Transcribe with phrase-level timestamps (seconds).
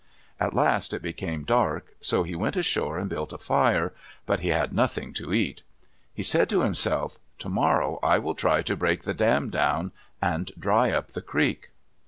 [0.39, 3.93] At last it became dark, so he went ashore and built a fire,
[4.25, 5.61] but he had nothing to eat.
[6.11, 10.89] He said to himself, "Tomorrow I will try to break the dam down and dry
[10.91, 11.69] up the creek."